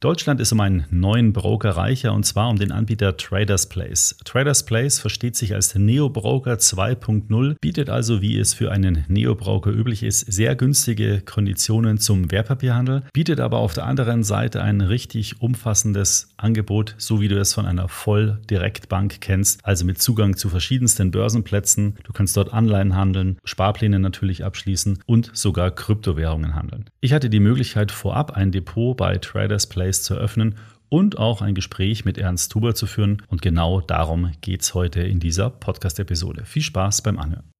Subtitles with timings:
[0.00, 4.14] Deutschland ist um einen neuen Broker reicher und zwar um den Anbieter Traders Place.
[4.26, 10.02] Traders Place versteht sich als Neo-Broker 2.0, bietet also, wie es für einen Neo-Broker üblich
[10.02, 16.28] ist, sehr günstige Konditionen zum Wertpapierhandel, bietet aber auf der anderen Seite ein richtig umfassendes
[16.36, 21.96] Angebot, so wie du es von einer Volldirektbank kennst, also mit Zugang zu verschiedensten Börsenplätzen.
[22.04, 26.84] Du kannst dort Anleihen handeln, Sparpläne natürlich abschließen und sogar Kryptowährungen handeln.
[27.00, 30.56] Ich hatte die Möglichkeit, vorab ein Depot bei Traders Place Place zu eröffnen
[30.88, 33.22] und auch ein Gespräch mit Ernst Huber zu führen.
[33.28, 36.44] Und genau darum geht es heute in dieser Podcast-Episode.
[36.44, 37.55] Viel Spaß beim Anhören.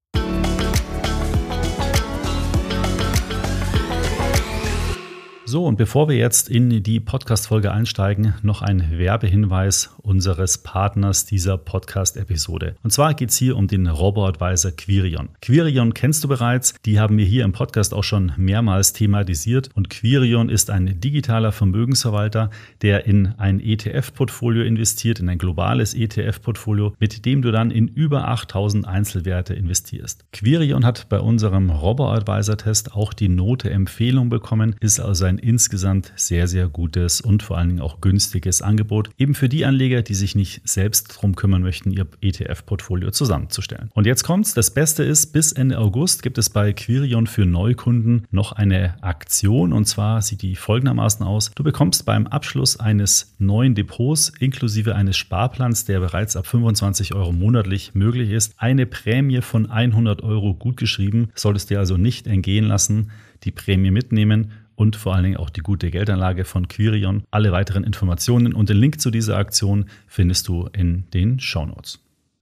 [5.49, 11.57] So, und bevor wir jetzt in die Podcast-Folge einsteigen, noch ein Werbehinweis unseres Partners dieser
[11.57, 12.75] Podcast-Episode.
[12.83, 15.29] Und zwar geht es hier um den Robo-Advisor Quirion.
[15.41, 19.69] Quirion kennst du bereits, die haben wir hier im Podcast auch schon mehrmals thematisiert.
[19.73, 22.49] Und Quirion ist ein digitaler Vermögensverwalter,
[22.81, 28.27] der in ein ETF-Portfolio investiert, in ein globales ETF-Portfolio, mit dem du dann in über
[28.27, 30.25] 8000 Einzelwerte investierst.
[30.33, 36.11] Quirion hat bei unserem Robo-Advisor-Test auch die Note Empfehlung bekommen, ist also ein ein insgesamt
[36.15, 40.15] sehr, sehr gutes und vor allen Dingen auch günstiges Angebot, eben für die Anleger, die
[40.15, 43.89] sich nicht selbst darum kümmern möchten, ihr ETF-Portfolio zusammenzustellen.
[43.93, 48.27] Und jetzt kommt's, das Beste ist, bis Ende August gibt es bei Quirion für Neukunden
[48.31, 51.51] noch eine Aktion und zwar sieht die folgendermaßen aus.
[51.55, 57.31] Du bekommst beim Abschluss eines neuen Depots inklusive eines Sparplans, der bereits ab 25 Euro
[57.31, 61.31] monatlich möglich ist, eine Prämie von 100 Euro gutgeschrieben.
[61.35, 63.11] Solltest dir also nicht entgehen lassen,
[63.43, 67.23] die Prämie mitnehmen und vor allen Dingen auch die gute Geldanlage von Quirion.
[67.31, 71.99] Alle weiteren Informationen und den Link zu dieser Aktion findest du in den Shownotes.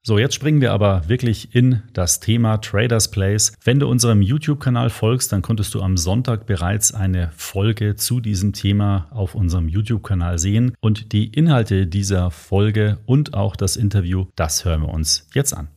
[0.08, 3.54] So, jetzt springen wir aber wirklich in das Thema Traders Place.
[3.64, 8.54] Wenn du unserem YouTube-Kanal folgst, dann konntest du am Sonntag bereits eine Folge zu diesem
[8.54, 10.76] Thema auf unserem YouTube-Kanal sehen.
[10.80, 15.70] Und die Inhalte dieser Folge und auch das Interview, das hören wir uns jetzt an.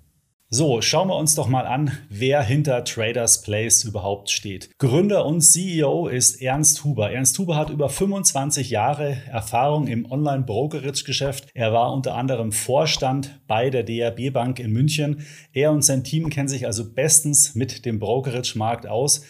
[0.51, 4.71] So, schauen wir uns doch mal an, wer hinter Traders Place überhaupt steht.
[4.79, 7.13] Gründer und CEO ist Ernst Huber.
[7.13, 11.51] Ernst Huber hat über 25 Jahre Erfahrung im Online-Brokerage-Geschäft.
[11.53, 15.27] Er war unter anderem Vorstand bei der DRB Bank in München.
[15.53, 19.27] Er und sein Team kennen sich also bestens mit dem Brokerage-Markt aus.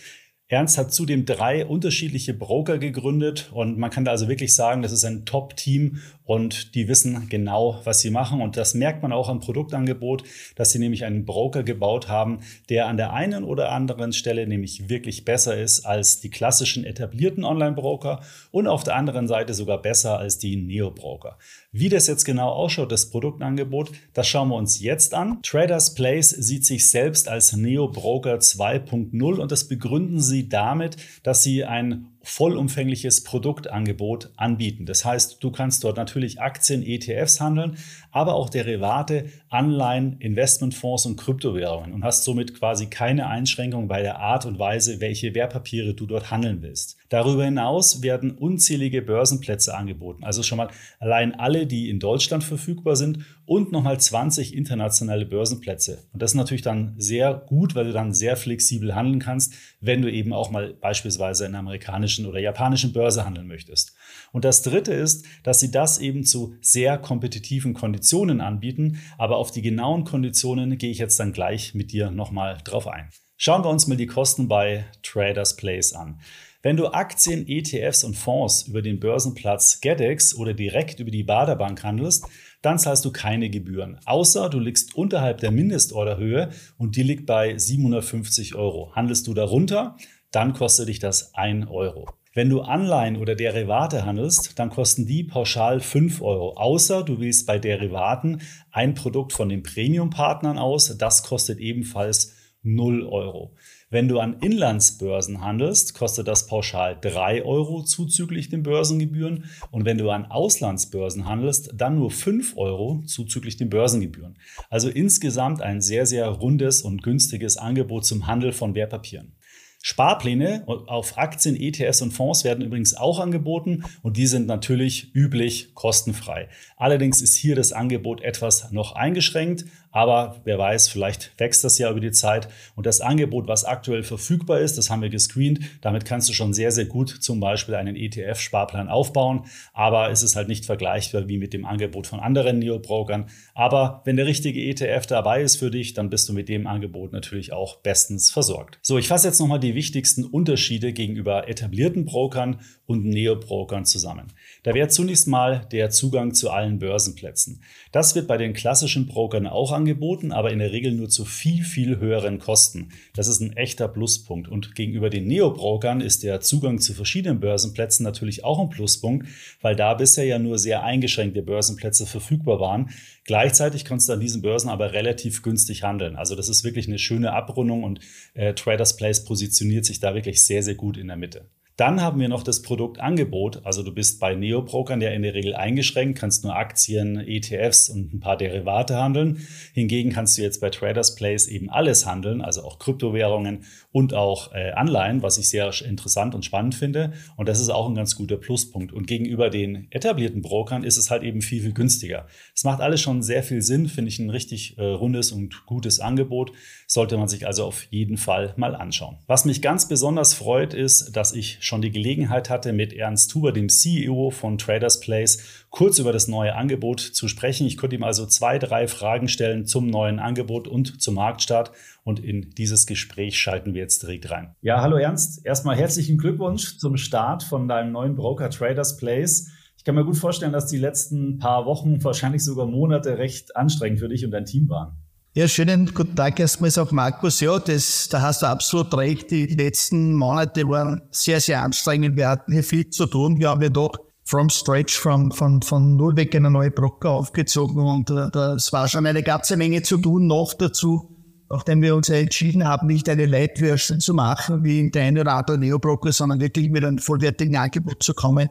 [0.50, 4.92] Ernst hat zudem drei unterschiedliche Broker gegründet und man kann da also wirklich sagen, das
[4.92, 8.42] ist ein Top-Team und die wissen genau, was sie machen.
[8.42, 10.24] Und das merkt man auch am Produktangebot,
[10.56, 14.90] dass sie nämlich einen Broker gebaut haben, der an der einen oder anderen Stelle nämlich
[14.90, 20.18] wirklich besser ist als die klassischen etablierten Online-Broker und auf der anderen Seite sogar besser
[20.18, 21.38] als die Neo-Broker.
[21.72, 25.40] Wie das jetzt genau ausschaut, das Produktangebot, das schauen wir uns jetzt an.
[25.42, 31.64] Traders Place sieht sich selbst als Neo-Broker 2.0 und das begründen sie damit, dass sie
[31.64, 34.84] ein vollumfängliches Produktangebot anbieten.
[34.84, 37.78] Das heißt, du kannst dort natürlich Aktien, ETFs handeln,
[38.10, 44.18] aber auch Derivate, Anleihen, Investmentfonds und Kryptowährungen und hast somit quasi keine Einschränkung bei der
[44.18, 46.97] Art und Weise, welche Wertpapiere du dort handeln willst.
[47.08, 52.96] Darüber hinaus werden unzählige Börsenplätze angeboten, also schon mal allein alle, die in Deutschland verfügbar
[52.96, 56.04] sind und nochmal 20 internationale Börsenplätze.
[56.12, 60.02] Und das ist natürlich dann sehr gut, weil du dann sehr flexibel handeln kannst, wenn
[60.02, 63.94] du eben auch mal beispielsweise in amerikanischen oder japanischen Börse handeln möchtest.
[64.32, 69.50] Und das Dritte ist, dass sie das eben zu sehr kompetitiven Konditionen anbieten, aber auf
[69.50, 73.08] die genauen Konditionen gehe ich jetzt dann gleich mit dir nochmal drauf ein.
[73.40, 76.20] Schauen wir uns mal die Kosten bei Traders Place an.
[76.60, 81.84] Wenn du Aktien, ETFs und Fonds über den Börsenplatz GetEx oder direkt über die Baderbank
[81.84, 82.26] handelst,
[82.62, 84.00] dann zahlst du keine Gebühren.
[84.06, 88.92] Außer du liegst unterhalb der Mindestorderhöhe und die liegt bei 750 Euro.
[88.96, 89.96] Handelst du darunter,
[90.32, 92.08] dann kostet dich das 1 Euro.
[92.34, 96.54] Wenn du Anleihen oder Derivate handelst, dann kosten die pauschal 5 Euro.
[96.56, 98.42] Außer du wählst bei Derivaten
[98.72, 103.54] ein Produkt von den Premium-Partnern aus, das kostet ebenfalls 0 Euro.
[103.90, 109.44] Wenn du an Inlandsbörsen handelst, kostet das pauschal 3 Euro zuzüglich den Börsengebühren.
[109.70, 114.36] Und wenn du an Auslandsbörsen handelst, dann nur 5 Euro zuzüglich den Börsengebühren.
[114.68, 119.37] Also insgesamt ein sehr, sehr rundes und günstiges Angebot zum Handel von Wertpapieren.
[119.80, 125.74] Sparpläne auf Aktien, ETFs und Fonds werden übrigens auch angeboten und die sind natürlich üblich
[125.74, 126.48] kostenfrei.
[126.76, 131.90] Allerdings ist hier das Angebot etwas noch eingeschränkt, aber wer weiß, vielleicht wächst das ja
[131.90, 132.48] über die Zeit.
[132.76, 135.60] Und das Angebot, was aktuell verfügbar ist, das haben wir gescreent.
[135.80, 139.46] Damit kannst du schon sehr, sehr gut zum Beispiel einen ETF-Sparplan aufbauen.
[139.72, 143.28] Aber es ist halt nicht vergleichbar wie mit dem Angebot von anderen Neo-Brokern.
[143.54, 147.12] Aber wenn der richtige ETF dabei ist für dich, dann bist du mit dem Angebot
[147.12, 148.78] natürlich auch bestens versorgt.
[148.82, 154.28] So, ich fasse jetzt nochmal die die wichtigsten Unterschiede gegenüber etablierten Brokern und Neo-Brokern zusammen.
[154.62, 157.62] Da wäre zunächst mal der Zugang zu allen Börsenplätzen.
[157.92, 161.64] Das wird bei den klassischen Brokern auch angeboten, aber in der Regel nur zu viel,
[161.64, 162.88] viel höheren Kosten.
[163.14, 164.48] Das ist ein echter Pluspunkt.
[164.48, 169.28] Und gegenüber den Neo-Brokern ist der Zugang zu verschiedenen Börsenplätzen natürlich auch ein Pluspunkt,
[169.60, 172.88] weil da bisher ja nur sehr eingeschränkte Börsenplätze verfügbar waren.
[173.24, 176.16] Gleichzeitig kannst du an diesen Börsen aber relativ günstig handeln.
[176.16, 178.00] Also das ist wirklich eine schöne Abrundung und
[178.32, 179.22] äh, Traders Place
[179.58, 181.50] positioniert sich da wirklich sehr, sehr gut in der Mitte.
[181.78, 183.64] Dann haben wir noch das Produktangebot.
[183.64, 188.12] Also du bist bei Neobrokern ja in der Regel eingeschränkt, kannst nur Aktien, ETFs und
[188.12, 189.46] ein paar Derivate handeln.
[189.74, 194.52] Hingegen kannst du jetzt bei Traders Place eben alles handeln, also auch Kryptowährungen und auch
[194.52, 197.12] äh, Anleihen, was ich sehr interessant und spannend finde.
[197.36, 198.92] Und das ist auch ein ganz guter Pluspunkt.
[198.92, 202.26] Und gegenüber den etablierten Brokern ist es halt eben viel, viel günstiger.
[202.56, 206.00] Es macht alles schon sehr viel Sinn, finde ich ein richtig äh, rundes und gutes
[206.00, 206.50] Angebot.
[206.88, 209.18] Sollte man sich also auf jeden Fall mal anschauen.
[209.28, 213.52] Was mich ganz besonders freut, ist, dass ich schon die Gelegenheit hatte, mit Ernst Huber,
[213.52, 217.66] dem CEO von Traders Place, kurz über das neue Angebot zu sprechen.
[217.66, 221.70] Ich konnte ihm also zwei, drei Fragen stellen zum neuen Angebot und zum Marktstart.
[222.02, 224.56] Und in dieses Gespräch schalten wir jetzt direkt rein.
[224.62, 225.44] Ja, hallo Ernst.
[225.44, 229.50] Erstmal herzlichen Glückwunsch zum Start von deinem neuen Broker Traders Place.
[229.76, 234.00] Ich kann mir gut vorstellen, dass die letzten paar Wochen, wahrscheinlich sogar Monate recht anstrengend
[234.00, 234.96] für dich und dein Team waren.
[235.34, 237.40] Ja, schönen guten Tag erstmals auch Markus.
[237.40, 239.30] Ja, das, da hast du absolut recht.
[239.30, 242.16] Die letzten Monate waren sehr, sehr anstrengend.
[242.16, 243.38] Wir hatten hier viel zu tun.
[243.38, 243.92] Wir haben ja doch
[244.24, 248.88] from stretch, von, von, von null weg eine neue Broker aufgezogen und äh, das war
[248.88, 251.14] schon eine ganze Menge zu tun noch dazu.
[251.50, 255.56] Nachdem wir uns entschieden haben, nicht eine Light-Version zu machen, wie der eine oder andere
[255.56, 258.48] Neo-Broker, sondern wirklich mit einem vollwertigen Angebot zu kommen,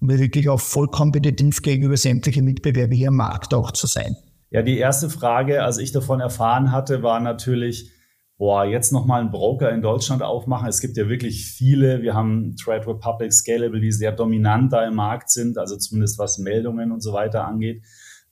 [0.00, 4.16] um wirklich auch voll kompetitiv gegenüber sämtlichen Mitbewerber hier am Markt auch zu sein.
[4.52, 7.90] Ja, die erste Frage, als ich davon erfahren hatte, war natürlich,
[8.36, 10.68] boah, jetzt nochmal einen Broker in Deutschland aufmachen.
[10.68, 12.02] Es gibt ja wirklich viele.
[12.02, 16.36] Wir haben Trade Republic, Scalable, die sehr dominant da im Markt sind, also zumindest was
[16.36, 17.82] Meldungen und so weiter angeht.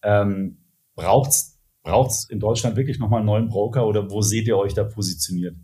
[0.02, 0.58] Ähm,
[0.94, 4.84] braucht's braucht's in Deutschland wirklich nochmal einen neuen Broker oder wo seht ihr euch da
[4.84, 5.56] positioniert?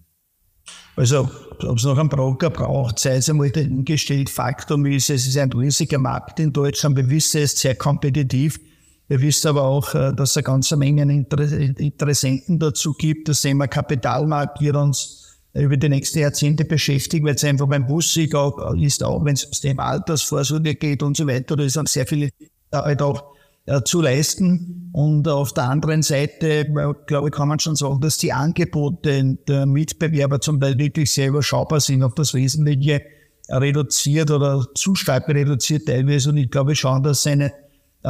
[0.97, 1.29] Also,
[1.61, 4.31] ob es noch einen Broker braucht, sei es einmal dahingestellt.
[4.31, 6.97] Faktum ist, es ist ein riesiger Markt in Deutschland.
[6.97, 8.59] Wir wissen, es sehr kompetitiv.
[9.09, 13.29] Wir wissen aber auch, äh, dass es eine ganze Menge Interessenten dazu gibt.
[13.29, 15.23] Das Thema Kapitalmarkt wird uns
[15.55, 19.45] über die nächsten Jahrzehnte beschäftigen, weil es einfach beim Bussig auch ist, auch wenn es
[19.45, 21.57] ums Thema Altersvorsorge geht und so weiter.
[21.57, 22.31] Da ist dann sehr viel
[22.73, 23.37] halt auch
[23.67, 24.91] äh, zu leisten.
[24.93, 29.39] Und auf der anderen Seite, äh, glaube ich, kann man schon sagen, dass die Angebote
[29.49, 33.03] der Mitbewerber zum Teil wirklich sehr überschaubar sind auf das Wesentliche
[33.49, 36.31] reduziert oder zu stark reduziert teilweise.
[36.31, 37.51] Und ich glaube schon, dass einen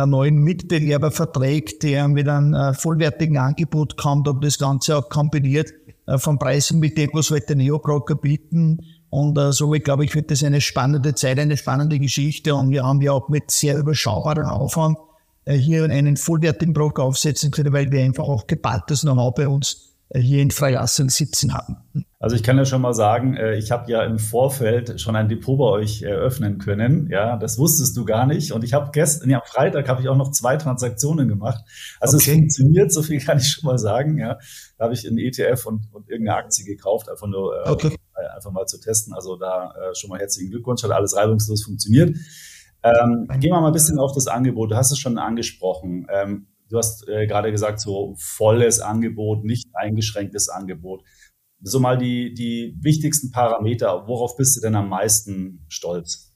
[0.05, 5.73] neuen Mitbewerber verträgt, der mit einem äh, vollwertigen Angebot kommt, ob das Ganze auch kombiniert
[6.07, 8.81] äh, von Preisen mit dem, was heute Neobroker bieten.
[9.09, 12.55] Und äh, so, ich glaube ich, wird das eine spannende Zeit, eine spannende Geschichte.
[12.55, 14.99] Und wir haben ja auch mit sehr überschaubarem Aufwand
[15.47, 19.73] äh, hier einen vollwertigen Broker aufsetzen können, weil wir einfach auch geballtes Know-how bei uns
[19.73, 21.77] äh, hier in Freilassung sitzen haben.
[22.19, 25.29] Also ich kann ja schon mal sagen, äh, ich habe ja im Vorfeld schon ein
[25.29, 27.09] Depot bei euch eröffnen können.
[27.11, 28.53] Ja, das wusstest du gar nicht.
[28.53, 31.63] Und ich habe gestern, ja, am Freitag habe ich auch noch zwei Transaktionen gemacht.
[32.01, 32.31] Also okay.
[32.31, 34.19] es funktioniert, so viel kann ich schon mal sagen.
[34.19, 34.39] Ja,
[34.79, 37.97] da habe ich einen ETF und, und irgendeine Aktie gekauft, einfach nur äh, okay.
[38.35, 39.13] einfach mal zu testen.
[39.13, 42.17] Also da äh, schon mal herzlichen Glückwunsch, hat alles reibungslos funktioniert.
[42.83, 44.71] Ähm, gehen wir mal ein bisschen auf das Angebot.
[44.71, 46.07] Du hast es schon angesprochen.
[46.11, 51.03] Ähm, du hast äh, gerade gesagt, so volles Angebot, nicht eingeschränktes Angebot
[51.63, 54.05] so mal die, die wichtigsten Parameter.
[54.07, 56.33] Worauf bist du denn am meisten stolz?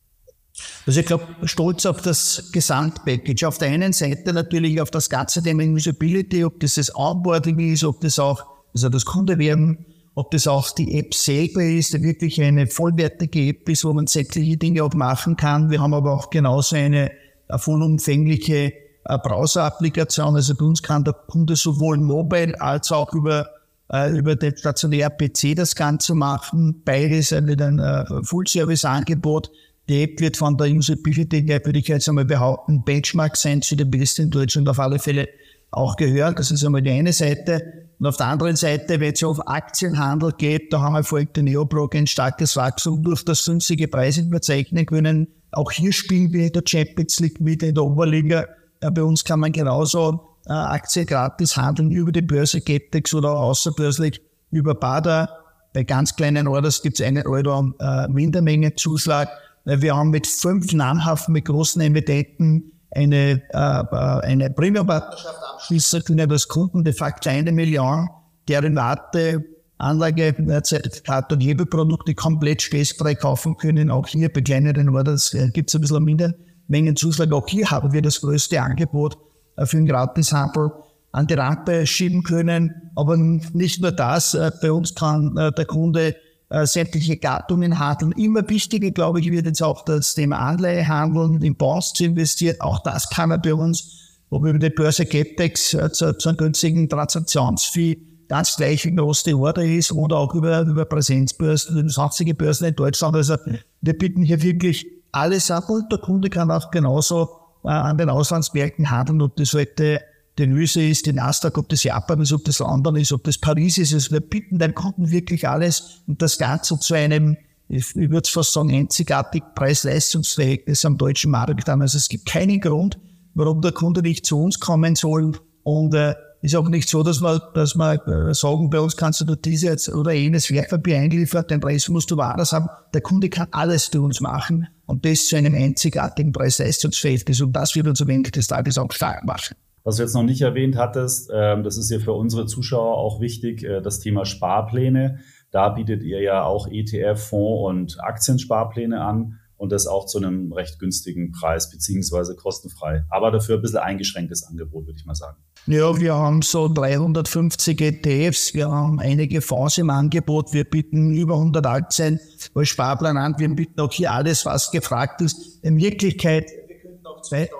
[0.86, 3.46] Also ich glaube, stolz auf das Gesamtpackage.
[3.46, 7.84] Auf der einen Seite natürlich auf das ganze Thema Usability, ob das das Onboarding ist,
[7.84, 8.44] ob das auch,
[8.74, 13.84] also das Kundewerben, ob das auch die App selber ist, wirklich eine vollwertige App ist,
[13.84, 15.70] wo man sämtliche Dinge auch machen kann.
[15.70, 17.10] Wir haben aber auch genauso eine,
[17.56, 18.72] vollumfängliche
[19.18, 20.36] Browser-Applikation.
[20.36, 23.48] Also bei uns kann der Kunde sowohl mobile als auch über
[23.92, 26.82] äh, über den stationären PC das Ganze machen.
[26.84, 29.50] Beides mit einem äh, Full-Service-Angebot.
[29.88, 33.74] Die App wird von der Usability her, würde ich jetzt einmal behaupten, Benchmark sein zu
[33.74, 35.28] den besten in Deutschland auf alle Fälle
[35.72, 36.38] auch gehört.
[36.38, 37.88] Das ist einmal die eine Seite.
[37.98, 41.42] Und auf der anderen Seite, wenn es auf Aktienhandel geht, da haben wir folgt der
[41.42, 45.28] Neobroker ein starkes Wachstum durch das günstige Preise verzeichnen können.
[45.52, 48.46] Auch hier spielen wir in der Champions League mit in der Oberliga.
[48.80, 54.20] Bei uns kann man genauso äh, Aktie gratis handeln über die Börse Getex oder außerbörslich
[54.50, 55.28] über Bader.
[55.72, 59.28] Bei ganz kleinen Orders gibt es einen Euro äh, Mindermengenzuschlag.
[59.66, 66.04] Äh, wir haben mit fünf namhaften, mit großen Emittenten eine, äh, äh eine Premium-Partnerschaft abschließen
[66.04, 68.08] können, dass Kunden de facto eine Million
[68.48, 69.44] Derivate
[69.78, 73.90] Anlagezertifikate und Hebelprodukte komplett stressfrei kaufen können.
[73.90, 76.34] Auch hier bei kleineren Orders äh, gibt es ein bisschen minder
[76.70, 77.32] Mengenzuschlag.
[77.32, 79.18] Auch hier haben wir das größte Angebot
[79.56, 80.70] äh, für den Gratishandel
[81.12, 82.90] an die Rampe schieben können.
[82.94, 86.16] Aber nicht nur das, äh, bei uns kann der Kunde
[86.64, 88.10] sämtliche Gattungen handeln.
[88.10, 92.56] Immer wichtiger, glaube ich, wird jetzt auch das Thema Anleihehandeln, in Bonds zu investieren.
[92.58, 96.88] Auch das kann er bei uns, ob über die Börse Captex zu, zu einem günstigen
[96.88, 97.98] Transaktionsfee
[98.30, 102.76] ganz gleich, wie groß die Order ist oder auch über, über Präsenzbörsen, sonstige Börsen in
[102.76, 103.16] Deutschland.
[103.16, 103.36] Also
[103.80, 107.28] wir bieten hier wirklich alles ab und der Kunde kann auch genauso
[107.64, 110.00] äh, an den Auslandsmärkten handeln, ob das heute
[110.38, 113.38] die Nüse ist, die Nasdaq, ob das Japan ist, ob das London ist, ob das
[113.38, 113.92] Paris ist.
[113.92, 117.36] Also wir bieten den Kunden wirklich alles und das Ganze zu einem,
[117.68, 121.82] ich würde fast sagen, einzigartig Preis-Leistungsverhältnis am deutschen Markt an.
[121.82, 122.98] Also es gibt keinen Grund,
[123.34, 127.20] warum der Kunde nicht zu uns kommen soll und äh, ist auch nicht so, dass
[127.20, 131.50] wir, dass wir äh, sagen, bei uns kannst du nur dieses oder jenes Werkpapier eingeliefert,
[131.50, 132.68] den Rest musst du woanders haben.
[132.94, 137.74] Der Kunde kann alles für uns machen und das zu einem einzigartigen Preis-Leistungsverhältnis und das
[137.74, 139.56] wird uns am Ende des Tages auch stark machen.
[139.82, 143.20] Was du jetzt noch nicht erwähnt hattest, ähm, das ist ja für unsere Zuschauer auch
[143.20, 145.20] wichtig, äh, das Thema Sparpläne.
[145.50, 150.54] Da bietet ihr ja auch ETF, Fonds und Aktiensparpläne an und das auch zu einem
[150.54, 153.04] recht günstigen Preis beziehungsweise kostenfrei.
[153.10, 155.36] Aber dafür ein bisschen eingeschränktes Angebot, würde ich mal sagen.
[155.66, 161.34] Ja, wir haben so 350 ETFs, wir haben einige Fonds im Angebot, wir bieten über
[161.34, 162.18] 100 Aktien
[162.54, 165.62] als Sparplan an, wir bieten auch hier alles, was gefragt ist.
[165.62, 167.50] In Wirklichkeit, wir könnten auch 2000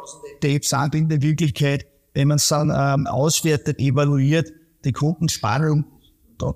[0.41, 4.51] ETFs anbieten, in Wirklichkeit, wenn man es dann ähm, auswertet, evaluiert,
[4.87, 5.85] die Kundensparung,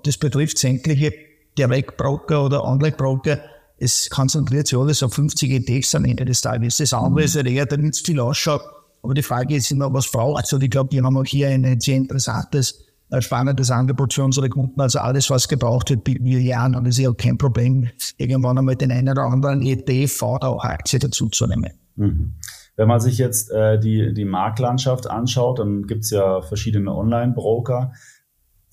[0.01, 1.13] das betrifft sämtliche
[1.55, 3.39] Direktbroker oder Online-Broker,
[3.77, 6.77] es konzentriert sich alles auf 50 ETFs am Ende des Tages.
[6.77, 8.61] Das andere ist halt eher, da nicht viel ausschaut.
[9.03, 11.79] Aber die Frage ist immer, was braucht Also ich glaube, wir haben auch hier ein
[11.79, 12.85] sehr interessantes,
[13.19, 14.79] spannendes Angebot für unsere Kunden.
[14.81, 16.75] Also alles, was gebraucht wird, bieten wir hier an.
[16.75, 20.49] Und es ist ja auch kein Problem, irgendwann einmal den einen oder anderen ETF oder
[20.49, 21.71] auch Aktie dazu zu nehmen.
[21.95, 22.35] Mhm.
[22.77, 27.93] Wenn man sich jetzt äh, die, die Marktlandschaft anschaut, dann gibt es ja verschiedene Online-Broker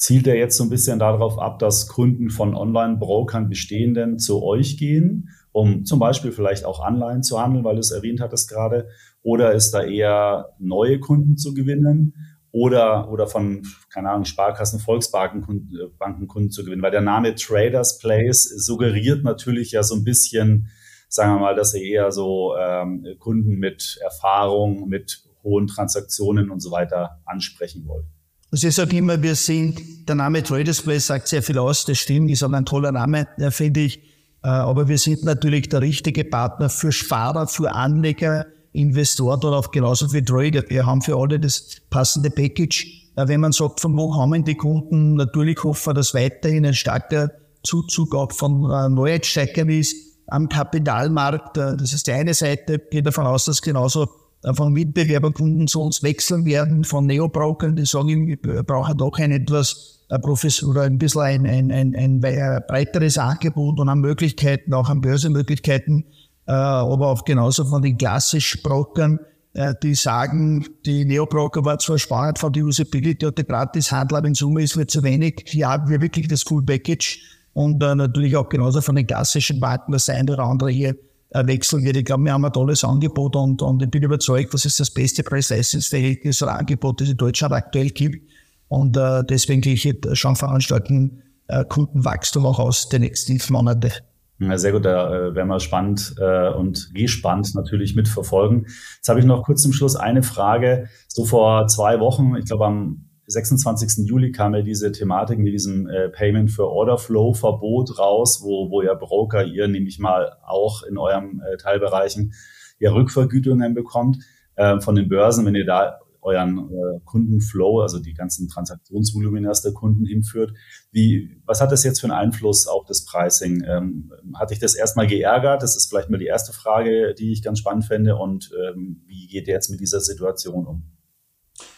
[0.02, 4.76] zielt er jetzt so ein bisschen darauf ab, dass Kunden von Online-Brokern bestehenden zu euch
[4.76, 8.88] gehen, um zum Beispiel vielleicht auch Anleihen zu handeln, weil du es erwähnt hattest gerade,
[9.22, 12.14] oder ist da eher neue Kunden zu gewinnen
[12.50, 18.42] oder, oder von, keine Ahnung, Sparkassen, Volksbanken Kunden zu gewinnen, weil der Name Traders Place
[18.42, 20.68] suggeriert natürlich ja so ein bisschen,
[21.08, 26.58] sagen wir mal, dass ihr eher so ähm, Kunden mit Erfahrung, mit hohen Transaktionen und
[26.58, 28.06] so weiter ansprechen wollt.
[28.52, 31.96] Also ich sage immer, wir sind, der Name Traders Place sagt sehr viel aus, das
[31.96, 33.98] stimmt, ist auch ein toller Name, finde ich.
[34.44, 39.70] Äh, aber wir sind natürlich der richtige Partner für Sparer, für Anleger, Investoren oder auch
[39.70, 40.64] genauso wie Trader.
[40.68, 43.08] Wir haben für alle das passende Package.
[43.16, 46.74] Äh, wenn man sagt, von wo haben die Kunden, natürlich hoffen wir, dass weiterhin ein
[46.74, 47.30] starker
[47.62, 51.56] Zuzug auch von äh, Neueinsteigern ist am Kapitalmarkt.
[51.56, 52.74] Das ist die eine Seite.
[52.74, 54.08] Ich gehe davon aus, dass genauso
[54.54, 60.00] von Mitbewerberkunden zu uns wechseln werden, von Neobrokern, die sagen, ich brauche doch ein etwas
[60.20, 65.00] Professor oder ein bisschen ein, ein, ein, ein breiteres Angebot und an Möglichkeiten, auch an
[65.00, 66.04] Börsemöglichkeiten,
[66.46, 69.20] äh, aber auch genauso von den klassischen Brokern,
[69.54, 74.28] äh, die sagen, die Neobroker war zwar spannend von der Usability und der Gratishandel, aber
[74.28, 75.44] in Summe ist mir zu wenig.
[75.46, 77.20] Hier haben wir wirklich das Full Package
[77.54, 80.96] und äh, natürlich auch genauso von den klassischen Banken, das eine oder andere hier
[81.34, 81.96] wechseln wird.
[81.96, 84.90] Ich glaube, wir haben ein tolles Angebot und, und ich bin überzeugt, das ist das
[84.90, 88.30] beste Preis-Leistungsverhältnis oder Angebot, das in Deutschland aktuell gibt.
[88.68, 93.92] Und äh, deswegen gehe ich jetzt schon veranstalten äh, Kundenwachstum auch aus den nächsten Monaten.
[94.38, 98.66] Ja, sehr gut, da äh, werden wir spannend äh, und gespannt natürlich mitverfolgen.
[98.96, 100.88] Jetzt habe ich noch kurz zum Schluss eine Frage.
[101.06, 104.06] So vor zwei Wochen, ich glaube am 26.
[104.06, 108.70] Juli kam ja diese Thematik mit diesem äh, Payment for Order Flow Verbot raus, wo,
[108.70, 112.34] wo ja Broker ihr nämlich mal auch in eurem äh, Teilbereichen
[112.78, 114.18] ja Rückvergütungen bekommt
[114.56, 119.72] äh, von den Börsen, wenn ihr da euren äh, Kundenflow, also die ganzen Transaktionsvoluminas der
[119.72, 120.52] Kunden hinführt.
[120.92, 123.64] Wie, was hat das jetzt für einen Einfluss auf das Pricing?
[123.66, 125.62] Ähm, hat dich das erstmal geärgert?
[125.62, 128.16] Das ist vielleicht mal die erste Frage, die ich ganz spannend fände.
[128.16, 130.84] Und ähm, wie geht ihr jetzt mit dieser Situation um?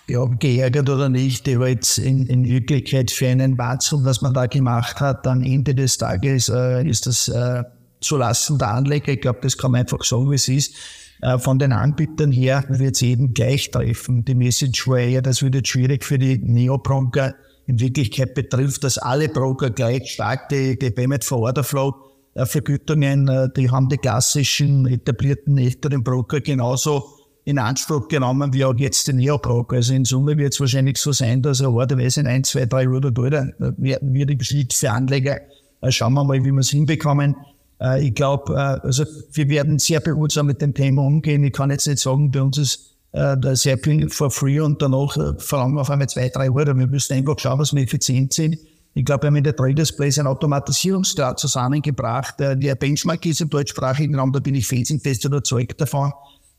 [0.09, 4.47] Ja, geärgert oder nicht, aber jetzt in, in Wirklichkeit für einen Wahnsinn, was man da
[4.47, 7.63] gemacht hat, am Ende des Tages äh, ist das äh,
[8.01, 9.13] zulassen der Anleger.
[9.13, 10.75] Ich glaube, das kann man einfach sagen, wie es ist.
[11.23, 14.25] Äh, von den Anbietern her wird es jeden gleich treffen.
[14.25, 17.35] Die Message war ja, das wird jetzt schwierig für die Neo-Broker.
[17.67, 21.95] In Wirklichkeit betrifft das alle Broker gleich stark, die, die Payment for Order Flow
[22.35, 27.14] äh, Vergütungen, äh, die haben die klassischen etablierten älteren Broker genauso
[27.45, 29.73] in Anspruch genommen wie auch jetzt den Neoprog.
[29.73, 32.89] Also in Summe wird es wahrscheinlich so sein, dass er orderweise in ein, zwei, drei
[32.89, 35.41] oder Dollar werden wird im Schnitt für Anleger.
[35.83, 37.37] Äh, schauen wir mal, wie wir es hinbekommen.
[37.81, 41.45] Äh, ich glaube, äh, also wir werden sehr behutsam mit dem Thema umgehen.
[41.45, 45.17] Ich kann jetzt nicht sagen, bei uns ist da sehr viel for free und danach
[45.39, 46.77] verlangen wir auf einmal zwei, drei Euro.
[46.77, 48.59] Wir müssen einfach schauen, dass wir effizient sind.
[48.95, 52.35] Ich glaube, wir haben in der Traders Place einen Automatisierungsgrad zusammengebracht.
[52.41, 56.13] Der Benchmark ist im deutschsprachigen Raum, da bin ich felsenfest überzeugt davon.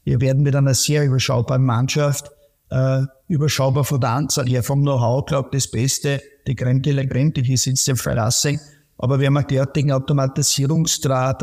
[0.06, 2.30] Wir werden mit einer sehr überschaubaren Mannschaft,
[2.70, 7.06] äh, überschaubar von der Anzahl her, vom Know-how, glaube das Beste, die Creme de la
[7.06, 8.60] Creme, die hier sitzt, im Verlassen.
[8.98, 11.42] Aber wir haben einen derartigen Automatisierungsgrad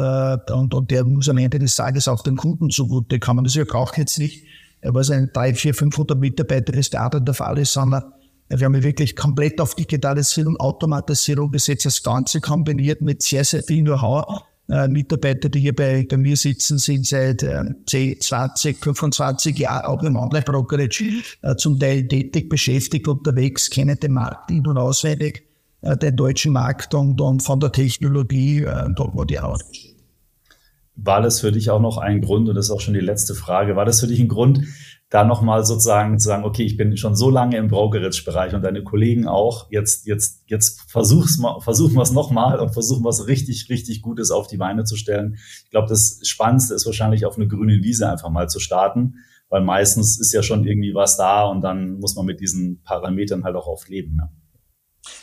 [0.49, 3.45] äh, und, und der muss am Ende des Tages auch den Kunden zugute kommen.
[3.45, 4.45] Das braucht jetzt nicht,
[4.83, 8.04] was ein 3, 4, 500 Mitarbeiter ist, der der Fall ist, sondern
[8.49, 13.83] wir haben wirklich komplett auf Digitalisierung, Automatisierung gesetzt, das Ganze kombiniert mit sehr, sehr viel
[13.83, 19.59] Know-how äh, Mitarbeiter, die hier bei, bei mir sitzen, sind seit äh, 10, 20, 25
[19.59, 24.79] Jahren auch im Online-Brokerage äh, zum Teil tätig, beschäftigt, unterwegs, kennen den Markt in- und
[24.79, 25.45] auswendig,
[25.83, 29.59] äh, den deutschen Markt und, und von der Technologie, äh, dort wo die auch
[31.04, 33.35] war das für dich auch noch ein Grund, und das ist auch schon die letzte
[33.35, 34.62] Frage, war das für dich ein Grund,
[35.11, 38.82] da nochmal sozusagen zu sagen, okay, ich bin schon so lange im Brokerage-Bereich und deine
[38.82, 43.68] Kollegen auch, jetzt, jetzt, jetzt versuch's mal, versuchen wir es nochmal und versuchen es richtig,
[43.68, 45.37] richtig Gutes auf die Beine zu stellen.
[45.64, 49.16] Ich glaube, das Spannendste ist wahrscheinlich auf eine grüne Wiese einfach mal zu starten,
[49.50, 53.44] weil meistens ist ja schon irgendwie was da und dann muss man mit diesen Parametern
[53.44, 54.16] halt auch oft leben.
[54.16, 54.30] Ne?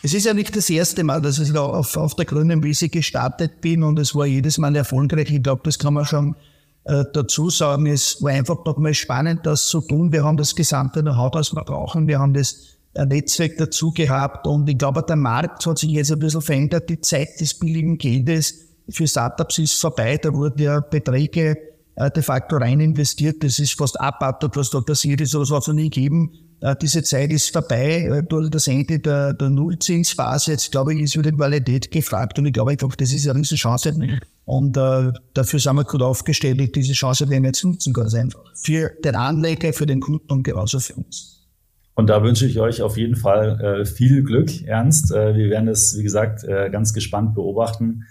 [0.03, 3.61] Es ist ja nicht das erste Mal, dass ich auf, auf der grünen Wiese gestartet
[3.61, 5.31] bin und es war jedes Mal erfolgreich.
[5.31, 6.35] Ich glaube, das kann man schon
[6.85, 10.11] äh, dazu sagen, es war einfach nochmal spannend, das zu tun.
[10.11, 12.07] Wir haben das gesamte Know-how, das wir brauchen.
[12.07, 16.19] Wir haben das Netzwerk dazu gehabt und ich glaube, der Markt hat sich jetzt ein
[16.19, 16.89] bisschen verändert.
[16.89, 18.55] Die Zeit des billigen Geldes
[18.89, 20.17] für Startups ist vorbei.
[20.17, 21.57] Da wurden ja Beträge
[21.95, 23.43] äh, de facto rein investiert.
[23.43, 25.33] Das ist fast abartig, was da passiert ist.
[25.33, 26.31] Das hat es nie gegeben.
[26.61, 28.23] Äh, diese Zeit ist vorbei.
[28.29, 32.53] Äh, das Ende der, der Nullzinsphase, jetzt glaube ich, ist wieder Qualität gefragt und ich
[32.53, 33.93] glaube einfach, das ist eine riesige Chance.
[34.45, 36.75] Und äh, dafür sind wir gut aufgestellt.
[36.75, 38.43] Diese Chance werden wir jetzt nutzen, ganz einfach.
[38.55, 41.47] Für den Anleger, für den Kunden und genauso für uns.
[41.95, 45.11] Und da wünsche ich euch auf jeden Fall äh, viel Glück, Ernst.
[45.11, 48.05] Äh, wir werden es, wie gesagt, äh, ganz gespannt beobachten.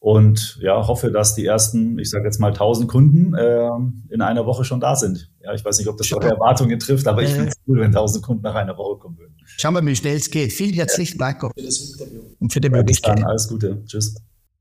[0.00, 3.68] Und ja, hoffe, dass die ersten, ich sage jetzt mal 1000 Kunden äh,
[4.08, 5.30] in einer Woche schon da sind.
[5.42, 7.88] Ja, ich weiß nicht, ob das eure Erwartungen trifft, aber ich finde es cool, wenn
[7.88, 9.36] 1000 Kunden nach einer Woche kommen würden.
[9.44, 10.54] Schauen wir mal, wie schnell es geht.
[10.54, 13.22] Vielen herzlichen Dank für das Interview und für die Möglichkeit.
[13.22, 13.84] Alles Gute.
[13.84, 14.14] Tschüss.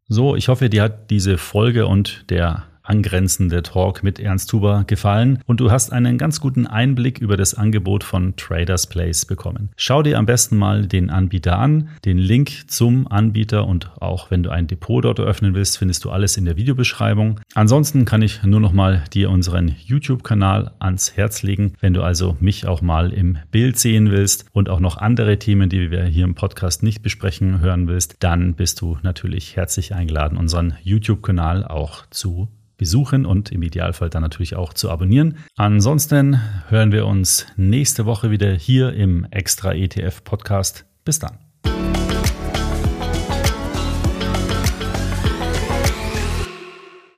[0.10, 5.40] So, ich hoffe, dir hat diese Folge und der angrenzende Talk mit Ernst Huber gefallen
[5.46, 9.70] und du hast einen ganz guten Einblick über das Angebot von Traders Place bekommen.
[9.78, 11.90] Schau dir am besten mal den Anbieter an.
[12.04, 16.10] Den Link zum Anbieter und auch wenn du ein Depot dort eröffnen willst, findest du
[16.10, 17.40] alles in der Videobeschreibung.
[17.54, 22.38] Ansonsten kann ich nur noch mal dir unseren YouTube-Kanal ans Herz legen, wenn du also
[22.40, 26.26] mich auch mal im Bild sehen willst und auch noch andere Themen, die wir hier
[26.26, 32.06] im Podcast nicht besprechen, hören willst, dann bist du natürlich herzlich eingeladen, unseren YouTube-Kanal auch
[32.10, 32.50] zu
[32.80, 35.38] besuchen und im Idealfall dann natürlich auch zu abonnieren.
[35.56, 40.86] Ansonsten hören wir uns nächste Woche wieder hier im Extra ETF Podcast.
[41.06, 41.49] Bis dann.